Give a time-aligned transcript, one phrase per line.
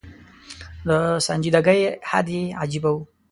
[0.87, 0.89] د
[1.25, 2.97] سنجیدګۍ حد یې عجېبه و.